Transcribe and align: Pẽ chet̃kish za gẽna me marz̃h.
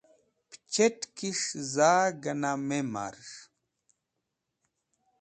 Pẽ 0.49 0.59
chet̃kish 0.73 1.45
za 1.73 1.91
gẽna 2.21 2.51
me 2.67 2.77
marz̃h. 2.93 3.35